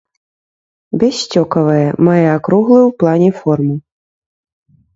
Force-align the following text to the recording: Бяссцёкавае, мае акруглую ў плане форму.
Бяссцёкавае, 1.03 1.85
мае 2.09 2.25
акруглую 2.37 2.81
ў 2.87 2.91
плане 3.05 3.29
форму. 3.43 3.75